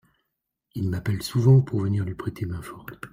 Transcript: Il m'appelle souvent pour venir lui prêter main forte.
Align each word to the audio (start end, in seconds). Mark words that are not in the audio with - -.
Il 0.73 0.89
m'appelle 0.89 1.21
souvent 1.21 1.61
pour 1.61 1.81
venir 1.81 2.03
lui 2.05 2.15
prêter 2.15 2.47
main 2.47 2.63
forte. 2.63 2.95